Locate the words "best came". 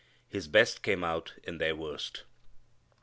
0.47-1.03